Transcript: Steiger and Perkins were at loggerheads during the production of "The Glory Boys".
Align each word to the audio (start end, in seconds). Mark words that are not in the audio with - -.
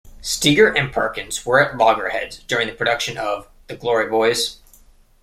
Steiger 0.19 0.75
and 0.75 0.91
Perkins 0.91 1.45
were 1.45 1.61
at 1.61 1.77
loggerheads 1.77 2.39
during 2.47 2.65
the 2.67 2.73
production 2.73 3.19
of 3.19 3.47
"The 3.67 3.75
Glory 3.75 4.09
Boys". 4.09 4.57